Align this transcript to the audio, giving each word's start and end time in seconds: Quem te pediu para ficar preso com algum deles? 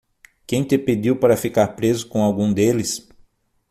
Quem 0.47 0.63
te 0.63 0.79
pediu 0.79 1.15
para 1.17 1.37
ficar 1.37 1.75
preso 1.75 2.07
com 2.07 2.23
algum 2.23 2.51
deles? 2.51 3.07